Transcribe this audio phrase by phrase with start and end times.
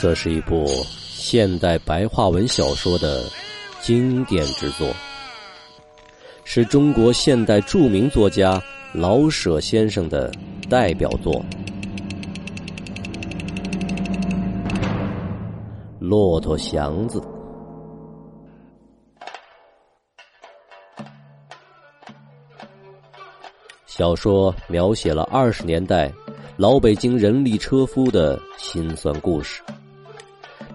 [0.00, 0.64] 这是一部
[0.96, 3.22] 现代白话文小说的
[3.82, 4.88] 经典之作，
[6.42, 8.58] 是中国现代著名作家
[8.94, 10.32] 老舍先生的
[10.70, 11.34] 代表作
[15.98, 17.20] 《骆驼祥子》。
[23.84, 26.10] 小说描写了二十年代
[26.56, 29.60] 老北京人力车夫的辛酸故事。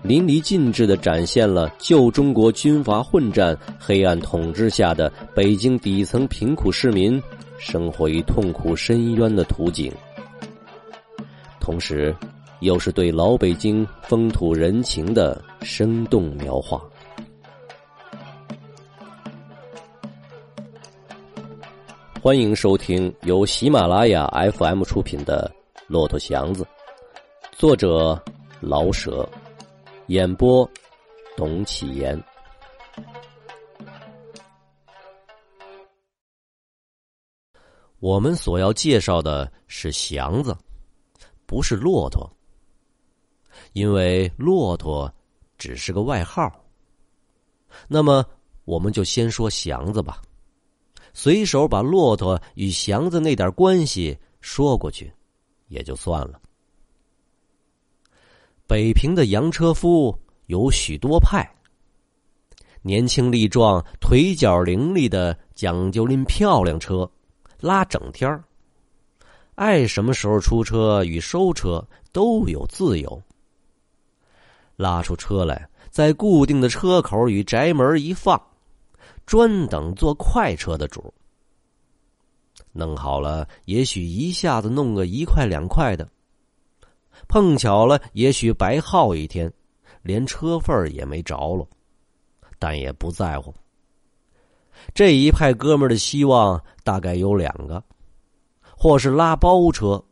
[0.06, 7.20] 淋漓尽致的展现了旧中国军阀混战、黑暗统治下的北京底层贫苦市民
[7.58, 9.92] 生活于痛苦深渊的图景，
[11.60, 12.16] 同时，
[12.60, 16.80] 又是对老北京风土人情的生动描画。
[22.22, 25.52] 欢迎收听由喜马拉雅 FM 出品的
[25.88, 26.64] 《骆驼祥子》，
[27.54, 28.22] 作者
[28.62, 29.28] 老舍。
[30.08, 30.70] 演播：
[31.36, 32.22] 董启言。
[38.00, 40.56] 我们所要介绍的是祥子，
[41.48, 42.30] 不是骆驼，
[43.74, 45.12] 因为骆驼
[45.58, 46.52] 只是个外号。
[47.88, 48.24] 那么，
[48.64, 50.22] 我们就先说祥子吧，
[51.14, 55.12] 随手把骆驼与祥子那点关系说过去，
[55.68, 56.40] 也就算了。
[58.68, 61.48] 北平的洋车夫有许多派，
[62.82, 67.08] 年轻力壮、腿脚伶俐的，讲究拎漂亮车，
[67.60, 68.44] 拉整天儿。
[69.54, 73.22] 爱什么时候出车与收车都有自由。
[74.76, 78.42] 拉出车来，在固定的车口与宅门一放，
[79.28, 81.14] 专等坐快车的主。
[82.74, 86.10] 弄好了，也许一下子弄个一块两块的。
[87.28, 89.52] 碰巧了，也许白耗一天，
[90.02, 91.68] 连车份也没着落，
[92.60, 93.54] 但也不在乎。
[94.94, 97.84] 这一派哥们的希望大概有两个：
[98.78, 100.04] 或是拉包车，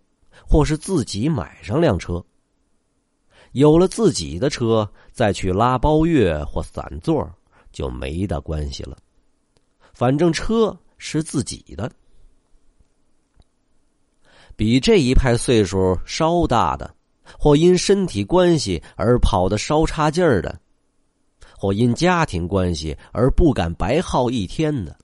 [0.48, 2.24] 或是自己买上辆车。
[3.52, 7.30] 有了自己的车，再去拉包月或散座
[7.72, 8.98] 就没大关系了。
[9.94, 11.92] 反正车是自己的。
[14.56, 16.94] 比这一派岁数稍大的。
[17.40, 20.60] 或因身体关系而跑得稍差劲儿的，
[21.58, 24.96] 或因家庭关系而不敢白耗一天的，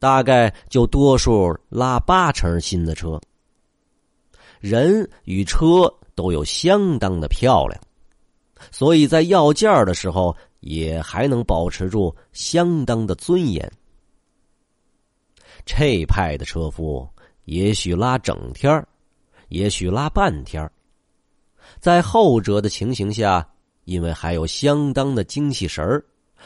[0.00, 3.18] 大概就多数拉八成新的车。
[4.58, 7.80] 人与车都有相当的漂亮，
[8.72, 13.70] 所以在要价的时候也还能保持住相当的尊严。
[15.64, 17.08] 这派的车夫
[17.50, 18.86] 也许拉整天儿
[19.48, 20.70] 也许拉半天儿
[21.80, 23.44] 在后者的情形下，
[23.86, 26.04] 因为还有相当的精气神儿，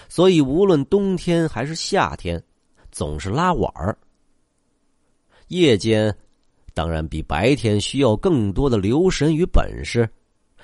[0.08, 2.42] 所以无论冬天还是夏天，
[2.90, 3.96] 总是拉碗儿。
[5.48, 6.16] 夜间，
[6.72, 10.08] 当然比白天需要更多的留神与本事，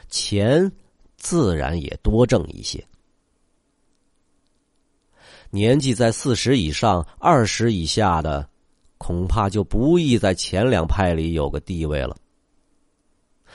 [0.08, 0.72] 钱
[1.18, 2.82] 自然也多挣一些。
[5.50, 8.48] 年纪在四十以上、二十以下的，
[9.00, 12.14] 恐怕就不易在前两派里有个地位了。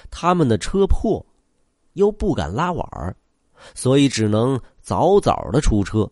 [0.09, 1.23] 他们的车破，
[1.94, 3.16] 又不敢拉碗儿，
[3.75, 6.09] 所以只能早早的出车，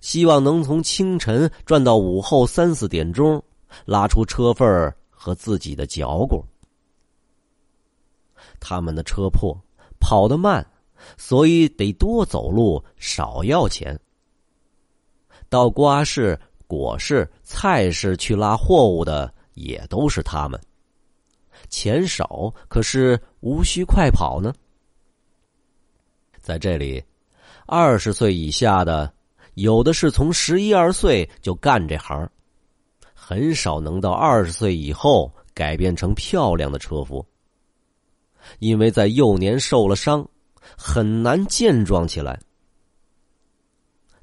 [0.00, 3.40] 希望能从清晨转到午后三四点钟，
[3.84, 6.42] 拉出车份儿和自己的脚骨。
[8.58, 9.54] 他们的车破，
[10.00, 10.66] 跑得慢，
[11.18, 14.00] 所以得多走路，少要钱。
[15.50, 20.60] 到瓜市、果市、菜市去拉货物的，也都是他们。
[21.68, 24.52] 钱少，可是无需快跑呢。
[26.40, 27.02] 在这里，
[27.66, 29.12] 二十岁以下的，
[29.54, 32.30] 有的是从十一二岁就干这行，
[33.14, 37.24] 很少能到二十岁以后改变成漂亮的车夫。
[38.60, 40.28] 因为在幼年受了伤，
[40.76, 42.38] 很难健壮起来。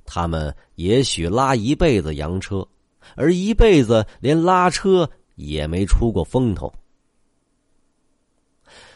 [0.05, 2.67] 他们也许拉一辈子洋车，
[3.15, 6.71] 而一辈子连拉车也没出过风头。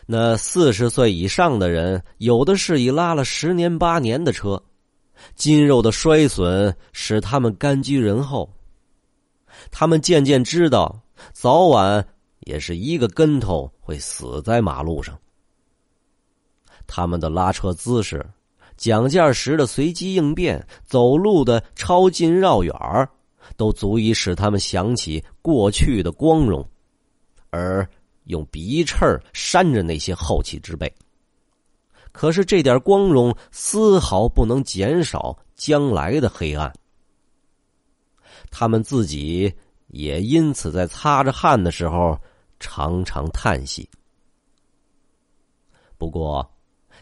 [0.06, 4.62] 那四十岁以上的人，有的是已拉了十年八年的车，
[5.36, 8.50] 筋肉的衰损使他们甘居人后。
[9.72, 11.02] 他们渐渐知道，
[11.34, 12.08] 早晚
[12.42, 15.18] 也是一个跟头会死在马路上。
[16.86, 18.26] 他们的拉车姿势、
[18.78, 22.74] 讲价时的随机应变、走路的超近绕远
[23.58, 26.66] 都足以使他们想起过去的光荣，
[27.50, 27.86] 而。
[28.28, 30.94] 用鼻翅扇着那些后起之辈，
[32.12, 36.70] 可是这点光荣丝毫不能减少将来的黑暗。
[38.52, 39.50] 他们自己
[39.88, 42.20] 也因此在擦着汗的时候
[42.60, 43.90] 常常叹息。
[45.98, 46.46] 不过，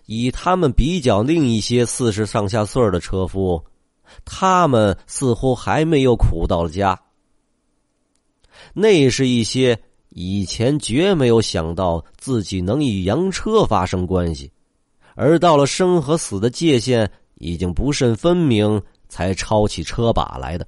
[0.05, 3.63] 以他们比较另一些四十上下岁的车夫，
[4.23, 6.99] 他们似乎还没有苦到了家。
[8.73, 9.79] 那是一些
[10.09, 14.51] 以前绝没有想到自己能与洋车发生关系，
[15.15, 20.67] 而到了生和死的界限已经不甚分明，才抄起车把来的。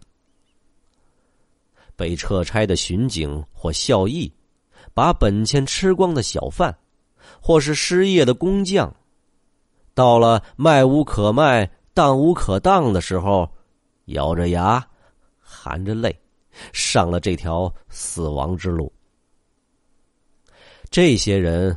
[1.96, 4.32] 被撤差的巡警或校役，
[4.94, 6.76] 把本钱吃光的小贩。
[7.42, 8.94] 或是失业的工匠，
[9.98, 13.52] 到了卖无可卖、当无可当的时候，
[14.06, 14.88] 咬着牙，
[15.40, 16.16] 含着泪，
[16.72, 18.94] 上了这条死亡之路。
[20.92, 21.76] 这些人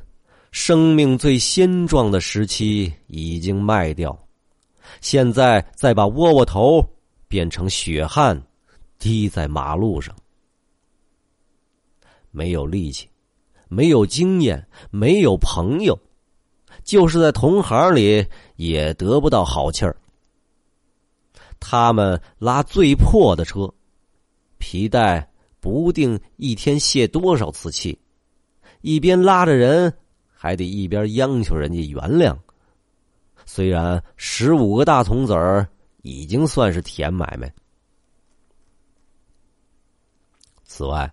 [0.53, 4.15] 生命最鲜壮的时期已经卖掉，
[5.01, 6.85] 现在再把窝窝头
[7.27, 8.39] 变成血汗，
[8.99, 10.15] 滴在马路上，
[12.31, 13.09] 没有力气。
[13.73, 15.99] 没有经验，没有朋友，
[16.85, 18.27] 就是在同行里
[18.57, 19.97] 也得不到好气儿。
[21.59, 23.73] 他们拉最破的车，
[24.59, 25.31] 皮带
[25.61, 27.99] 不定一天泄多少次气，
[28.81, 29.93] 一边拉着人，
[30.33, 32.37] 还得一边央求人家原谅。
[33.45, 35.69] 虽然十五个大铜子儿
[36.03, 37.53] 已经算是甜买卖，
[40.65, 41.13] 此外。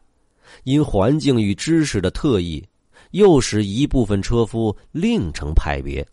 [0.63, 2.65] 因环境与知识的特异，
[3.11, 6.07] 又使一部分车夫另成派别。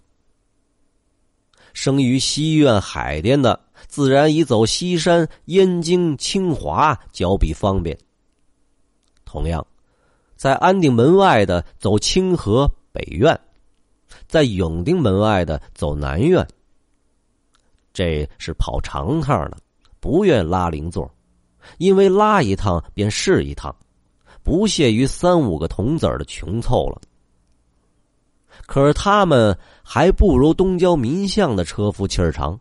[1.72, 3.58] 生于西苑海淀的，
[3.88, 7.98] 自然以走西山、燕京、清华较比方便。
[9.24, 9.66] 同样，
[10.36, 13.38] 在安定门外的走清河北苑，
[14.28, 16.46] 在永定门外的走南苑。
[17.92, 19.56] 这是跑长趟的，
[19.98, 21.12] 不愿拉零座，
[21.78, 23.74] 因为拉一趟便是一趟。
[24.44, 27.00] 不屑于三五个铜子儿的穷凑了，
[28.66, 32.60] 可是他们还不如东郊民巷的车夫气儿长。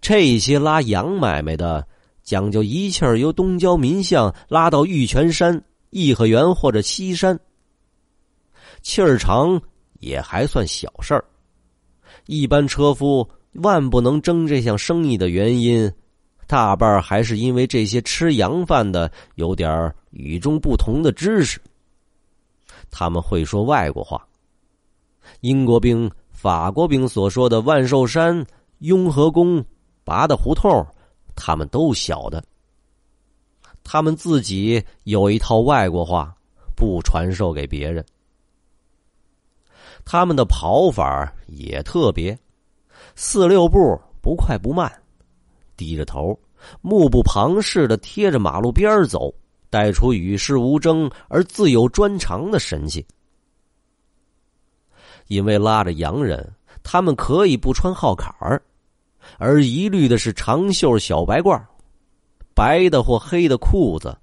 [0.00, 1.86] 这些拉洋买卖的，
[2.24, 7.38] 讲究一气儿由东郊民巷拉到玉泉山、颐和园或者西山，
[8.82, 9.62] 气儿长
[10.00, 11.24] 也还算小事儿。
[12.26, 15.90] 一般车夫万不能争这项生意的原因。
[16.46, 21.60] 大半还是因为这些吃洋饭的有点儿与众不同的知识。
[22.90, 24.26] 他们会说外国话，
[25.40, 28.44] 英国兵、法国兵所说的万寿山、
[28.78, 29.64] 雍和宫、
[30.04, 30.86] 八大胡同，
[31.34, 32.42] 他们都晓得。
[33.82, 36.34] 他们自己有一套外国话，
[36.76, 38.04] 不传授给别人。
[40.04, 42.38] 他们的跑法也特别，
[43.14, 44.90] 四六步，不快不慢。
[45.76, 46.38] 低着头，
[46.80, 49.32] 目不旁视的贴着马路边走，
[49.70, 53.06] 带出与世无争而自有专长的神气。
[55.28, 56.52] 因为拉着洋人，
[56.82, 58.60] 他们可以不穿号坎儿，
[59.38, 61.62] 而一律的是长袖小白褂，
[62.52, 64.18] 白的或黑的裤子，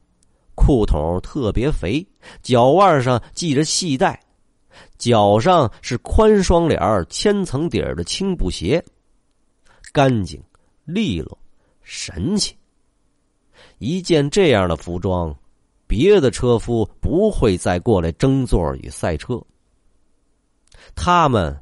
[0.54, 2.06] 裤筒特别肥，
[2.42, 4.22] 脚腕上系着细带，
[4.98, 8.84] 脚上是宽双脸千层底儿的青布鞋，
[9.94, 10.44] 干净
[10.84, 11.38] 利落。
[11.84, 12.54] 神气！
[13.80, 15.36] 一件这样的服装，
[15.86, 19.42] 别的车夫不会再过来争座与赛车。
[20.96, 21.56] 他们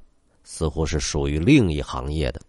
[0.44, 2.42] 似乎是属于另一行业的。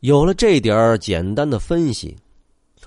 [0.00, 2.16] 有了这点简单的分析，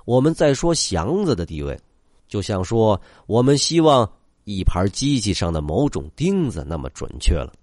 [0.05, 1.79] 我们再说祥子的地位，
[2.27, 4.11] 就像说我们希望
[4.43, 7.53] 一盘机器上的某种钉子那么准确了。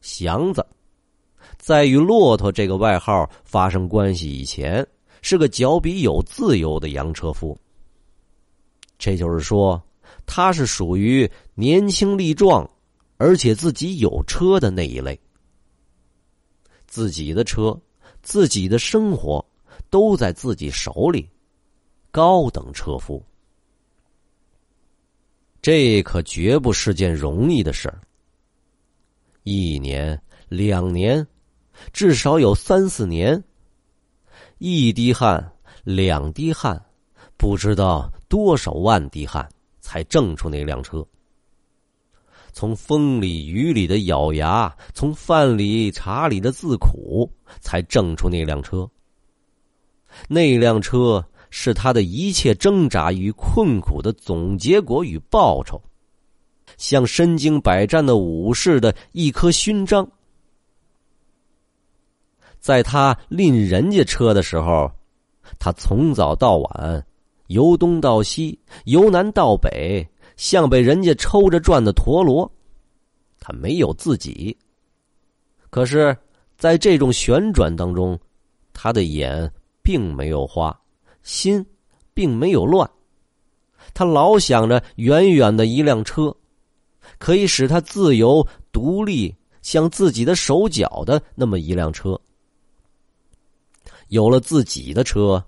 [0.00, 0.66] 祥子。
[1.60, 4.84] 在与骆驼这个外号发生关系以前，
[5.20, 7.56] 是个脚比有自由的洋车夫。
[8.98, 9.80] 这就是说，
[10.24, 12.68] 他是属于年轻力壮，
[13.18, 15.20] 而且自己有车的那一类。
[16.86, 17.78] 自己的车，
[18.22, 19.44] 自己的生活，
[19.90, 21.28] 都在自己手里，
[22.10, 23.22] 高等车夫。
[25.60, 28.00] 这可绝不是件容易的事儿。
[29.42, 31.24] 一年，两年。
[31.92, 33.42] 至少有三四年，
[34.58, 36.80] 一滴汗，两滴汗，
[37.36, 39.48] 不知道多少万滴汗，
[39.80, 41.04] 才挣出那辆车。
[42.52, 48.88] 从风里雨里的咬牙，从饭里茶里的自苦，才挣出那辆车。
[50.28, 55.80] 那辆车是他的一切挣扎与困苦的总结果与报酬。
[56.76, 60.08] 像身经百战的武士的一颗勋章。
[62.60, 64.90] 在他拎人家车的时候，
[65.58, 67.06] 他从早到晚，
[67.46, 72.50] 由东到西，由南到北，像被人家抽着转的陀螺。
[73.40, 74.56] 他没有自己，
[75.70, 76.14] 可是，
[76.58, 78.18] 在这种旋转当中，
[78.74, 79.50] 他的眼
[79.82, 80.78] 并没有花，
[81.22, 81.64] 心
[82.12, 82.88] 并没有乱。
[83.94, 86.36] 他老想着远远的一辆车，
[87.18, 92.20] 可以使他自由独立，像自己的手脚的那么一辆车。
[94.10, 95.44] 有了自己的车，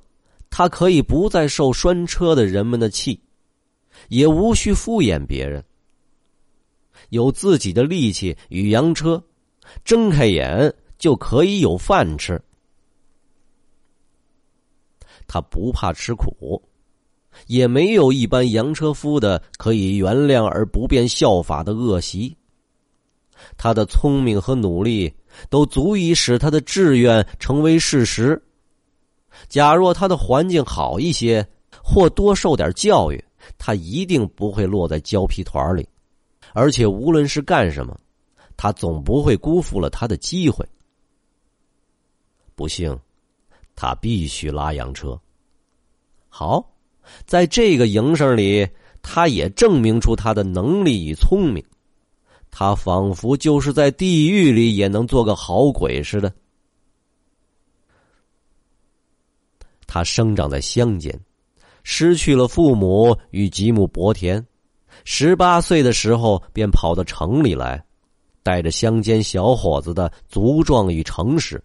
[0.50, 3.20] 他可以不再受拴车的人们的气，
[4.08, 5.62] 也无需敷衍别人。
[7.10, 9.22] 有自己的力气与洋车，
[9.84, 12.40] 睁开眼就可以有饭吃。
[15.26, 16.62] 他不怕吃苦，
[17.48, 22.36] 也没有一般洋车夫的可以原谅而不便效法的恶习。
[23.56, 25.12] 他的聪明和努力
[25.50, 28.40] 都足以使他的志愿成为事实。
[29.48, 31.46] 假若他的环境好一些，
[31.82, 33.22] 或多受点教育，
[33.58, 35.88] 他一定不会落在胶皮团里。
[36.52, 37.98] 而且无论是干什么，
[38.56, 40.66] 他总不会辜负了他的机会。
[42.54, 42.98] 不幸，
[43.74, 45.18] 他必须拉洋车。
[46.28, 46.70] 好，
[47.24, 48.68] 在这个营生里，
[49.00, 51.64] 他也证明出他的能力与聪明。
[52.50, 56.30] 他仿佛就是在地狱里也能做个好鬼似的。
[59.94, 61.20] 他生长在乡间，
[61.82, 64.42] 失去了父母与吉姆伯田，
[65.04, 67.84] 十八岁的时候便跑到城里来，
[68.42, 71.62] 带着乡间小伙子的粗壮与诚实。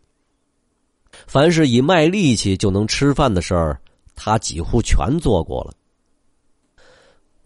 [1.25, 3.79] 凡是以卖力气就能吃饭的事儿，
[4.13, 5.73] 他几乎全做过了。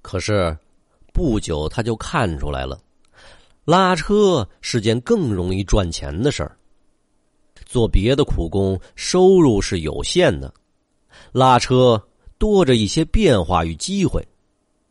[0.01, 0.57] 可是
[1.13, 2.81] 不久他就看出来了，
[3.65, 6.57] 拉车是件更容易赚钱的事儿。
[7.67, 10.51] 做别的苦工，收入是有限的。
[11.31, 12.01] 拉车
[12.37, 14.27] 多着一些变化与机会，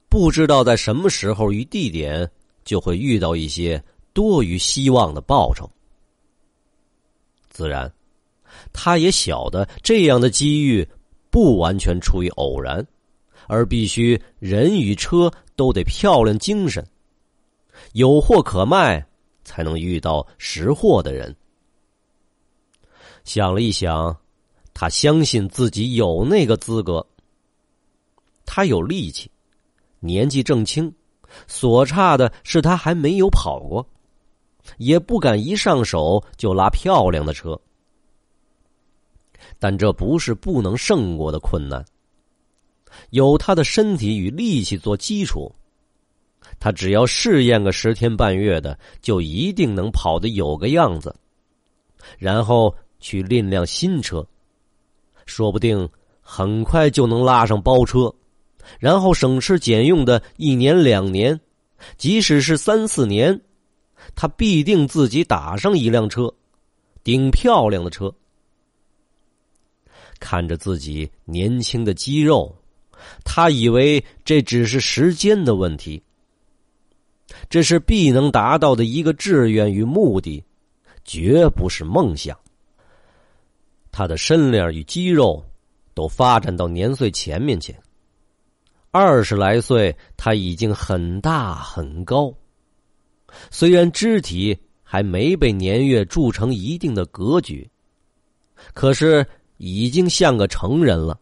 [0.09, 2.31] 不知道在什么时候与地点
[2.65, 3.83] 就会遇到一些
[4.13, 5.71] 多于希望的报酬。
[7.51, 7.93] 自然，
[8.73, 10.89] 他也晓得这样的机遇
[11.29, 12.87] 不完全出于偶然，
[13.47, 16.87] 而必须人与车都得漂亮精神，
[17.93, 19.07] 有货可卖，
[19.45, 21.37] 才能遇到识货的人。
[23.25, 24.17] 想了一想。
[24.73, 27.07] 他相信自己有那个资格。
[28.45, 29.31] 他有力气，
[30.01, 30.93] 年纪正轻，
[31.47, 33.87] 所差的是他还没有跑过，
[34.79, 37.61] 也不敢一上手就拉漂亮的车。
[39.59, 41.85] 但这不是不能胜过的困难。
[43.11, 45.55] 有他的身体与力气做基础，
[46.59, 51.15] 他只要试验个十天半月的，就一定能跑得有个样子，
[52.19, 54.27] 然后去另辆新车。
[55.31, 55.89] 说不定
[56.21, 58.13] 很快就能拉上包车，
[58.81, 61.39] 然后省吃俭用的一年两年，
[61.97, 63.41] 即使是三四年，
[64.17, 66.29] 他必定自己打上一辆车，
[67.05, 68.13] 顶漂亮的车。
[70.19, 72.53] 看着自己年轻的肌肉，
[73.25, 76.03] 他以为这只是时间的问题。
[77.49, 80.43] 这是必能达到的一个志愿与目的，
[81.05, 82.37] 绝不是梦想。
[83.93, 85.45] 他的身量与肌肉
[85.95, 87.77] 都发展到年岁前面去。
[88.91, 92.35] 二十来岁，他已经很大很高，
[93.51, 97.71] 虽然肢体还没被年月铸成一定的格局，
[98.75, 99.25] 可是
[99.59, 101.21] 已经像个成人了。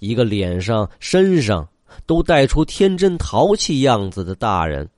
[0.00, 1.68] 一个脸上、身上
[2.06, 4.88] 都带出天真淘气样子的大人，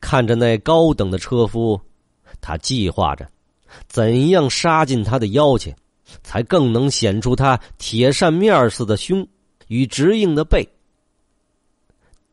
[0.00, 1.80] 看着那高等的车夫，
[2.40, 3.30] 他计划着。
[3.88, 5.74] 怎样杀进他的腰去，
[6.22, 9.26] 才更能显出他铁扇面似的胸
[9.68, 10.68] 与直硬的背？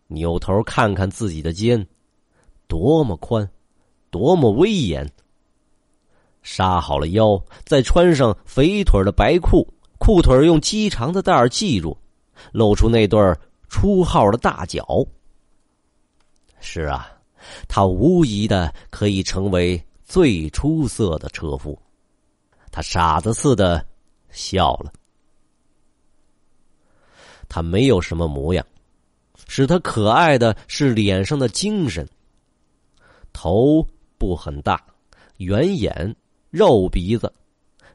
[0.08, 1.86] 扭头看看自己的肩，
[2.67, 3.50] 多么宽，
[4.10, 5.10] 多么威严！
[6.41, 9.67] 杀好了腰，再穿上肥腿的白裤，
[10.00, 11.98] 裤腿用鸡肠的带系住，
[12.51, 13.19] 露出那对
[13.67, 15.05] 出号的大脚。
[16.60, 17.08] 是啊，
[17.67, 19.81] 他无疑的可以成为。
[20.10, 21.80] 最出色的车夫，
[22.72, 23.86] 他傻子似的
[24.32, 24.92] 笑了。
[27.48, 28.66] 他没有什么模样，
[29.48, 32.10] 使他可爱的是脸上的精神。
[33.34, 33.86] 头
[34.18, 34.84] 部很大，
[35.38, 36.16] 圆眼，
[36.50, 37.32] 肉鼻子，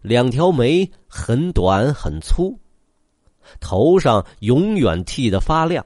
[0.01, 2.57] 两条眉很短很粗，
[3.59, 5.85] 头上永远剃得发亮。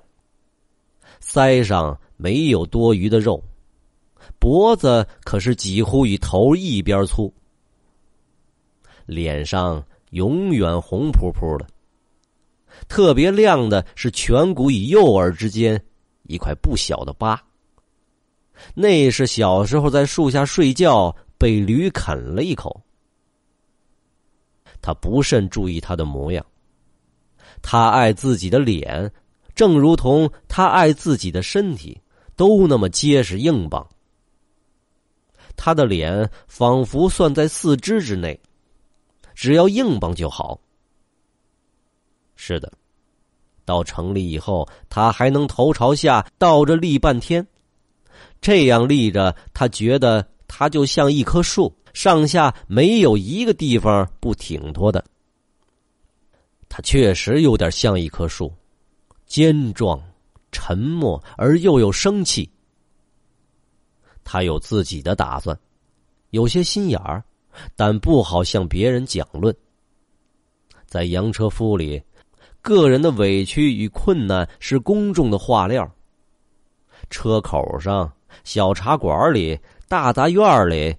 [1.23, 3.43] 腮上没有多余的肉，
[4.38, 7.33] 脖子可是几乎与头一边粗，
[9.07, 11.66] 脸上永远红扑扑的。
[12.88, 15.83] 特别亮的是颧骨与右耳之间
[16.25, 17.42] 一块不小的疤，
[18.75, 22.80] 那是小时候在树下睡觉被驴啃了一口。
[24.80, 26.47] 他不甚注意他的模样，
[27.61, 29.11] 他爱自己的脸，
[29.57, 32.00] 正如同他爱自己的身体，
[32.37, 33.85] 都那么结实硬邦。
[35.59, 38.41] 他的脸仿佛算在四肢之内，
[39.35, 40.59] 只要硬邦就好。
[42.37, 42.73] 是的，
[43.65, 47.45] 到城里以后，他还能头朝下倒着立半天，
[48.41, 55.05] 这样立着，他觉得他就像一棵树，上下没有一个地方不挺脱的。
[56.69, 58.53] 他确实有点像一棵树，
[59.27, 60.00] 坚壮、
[60.53, 62.49] 沉默而又有生气。
[64.31, 65.59] 他有自己的打算，
[66.29, 67.25] 有些心眼儿，
[67.75, 69.55] 但不好向别人讲论。
[70.87, 72.03] 在洋车夫里。
[72.61, 75.91] 个人的委屈与困难是公众的话料。
[77.09, 78.13] 车口上、
[78.45, 79.59] 小茶馆里、
[79.89, 80.95] 大杂院里，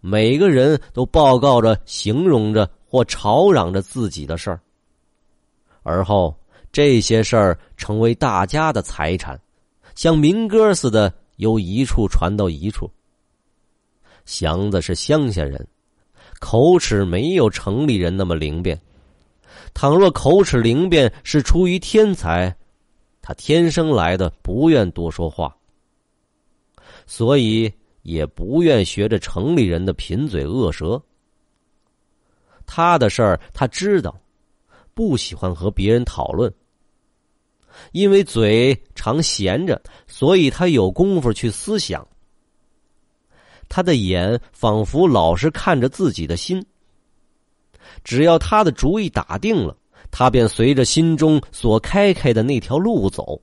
[0.00, 4.58] 每个人都报告着、形容着或吵嚷着自己的事儿。
[5.84, 6.34] 而后，
[6.72, 9.38] 这些事儿成为大家的财产，
[9.94, 12.88] 像民歌似的由一处传到一处。
[14.24, 15.66] 祥子是乡下人，
[16.38, 18.80] 口齿没有城里人那么灵便。
[19.74, 22.56] 倘若口齿灵便是出于天才，
[23.20, 25.56] 他天生来的不愿多说话，
[27.06, 27.72] 所以
[28.02, 31.02] 也不愿学着城里人的贫嘴恶舌。
[32.64, 34.16] 他的事儿他知道，
[34.94, 36.52] 不喜欢和别人讨论，
[37.92, 42.06] 因为嘴常闲着，所以他有功夫去思想。
[43.68, 46.64] 他的眼仿佛老是看着自己的心。
[48.04, 49.76] 只要他的主意打定了，
[50.10, 53.40] 他便随着心中所开开的那条路走。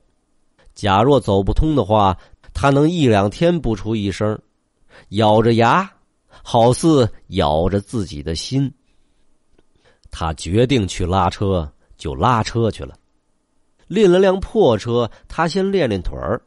[0.74, 2.16] 假若走不通的话，
[2.54, 4.40] 他能一两天不出一声，
[5.10, 5.90] 咬着牙，
[6.28, 8.72] 好似咬着自己的心。
[10.10, 12.98] 他决定去拉车，就拉车去了。
[13.90, 16.40] 练了辆破车，他先练练腿儿。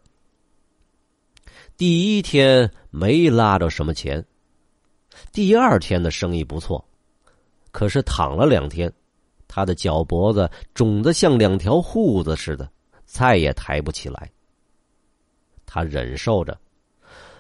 [1.75, 4.25] 第一天没拉着什么钱，
[5.33, 6.87] 第二天的生意不错。
[7.73, 8.89] 可是躺了两天，
[9.45, 12.71] 他的脚脖子肿得像两条裤子似的，
[13.03, 14.31] 再也抬不起来。
[15.65, 16.57] 他忍受着，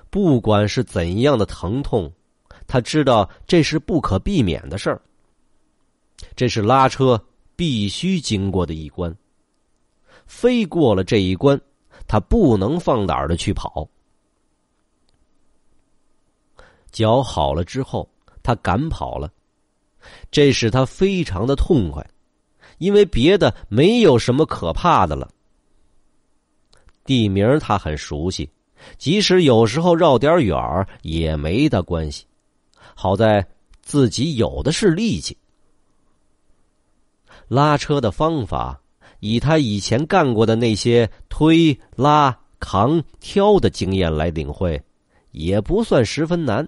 [0.09, 2.11] 不管是怎样的疼痛，
[2.67, 5.01] 他知道这是不可避免的事儿。
[6.35, 9.15] 这是拉车必须经过的一关，
[10.25, 11.59] 非过了这一关，
[12.07, 13.87] 他不能放胆的去跑。
[16.91, 18.07] 脚好了之后，
[18.43, 19.31] 他敢跑了。
[20.29, 22.05] 这使他非常的痛快，
[22.77, 25.29] 因为别的没有什么可怕的了。
[27.05, 28.49] 地名他很熟悉，
[28.97, 32.25] 即使有时候绕点远也没大关系。
[32.95, 33.47] 好在
[33.81, 35.37] 自己有的是力气。
[37.47, 38.79] 拉车的方法，
[39.25, 44.83] 以他以前干过的那些推、拉、扛、挑的经验来领会，
[45.31, 46.67] 也不算十分难。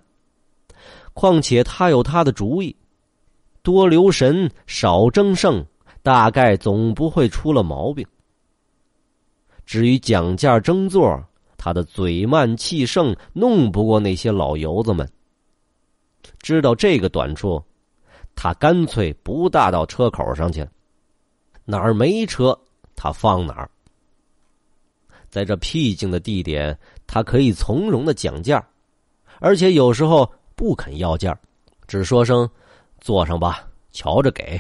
[1.14, 2.74] 况且他有他的主意。
[3.62, 5.66] 多留神，少争胜，
[6.02, 8.08] 大概总不会出了毛病。
[9.66, 11.22] 至于讲价争座，
[11.58, 15.06] 他的嘴慢气盛，弄不过那些老油子们。
[16.40, 17.62] 知道这个短处，
[18.34, 20.66] 他干脆不大到车口上去，
[21.66, 22.58] 哪儿没车，
[22.96, 23.70] 他放哪儿。
[25.30, 28.66] 在这僻静的地点，他可以从容的讲价，
[29.40, 31.38] 而且有时候不肯要价，
[31.88, 32.50] 只说声。
[33.02, 34.60] 坐上吧，瞧着给。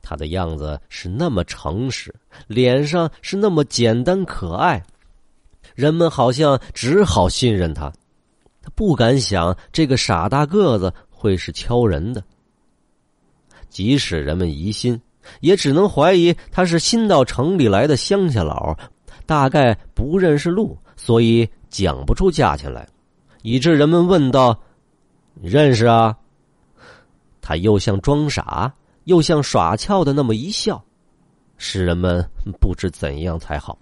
[0.00, 2.14] 他的样子是那么诚实，
[2.46, 4.82] 脸上是那么简单可爱，
[5.74, 7.92] 人们好像只好信任他。
[8.62, 12.24] 他不敢想这个傻大个子会是敲人的。
[13.68, 14.98] 即使人们疑心，
[15.40, 18.76] 也只能怀疑他是新到城里来的乡下佬，
[19.26, 22.86] 大概不认识路，所以讲不出价钱来，
[23.42, 24.58] 以致人们问道
[25.40, 26.16] ：“认识啊？”
[27.40, 28.72] 他又像装傻，
[29.04, 30.82] 又像耍俏的那么一笑，
[31.56, 32.24] 使人们
[32.60, 33.78] 不知怎样才好。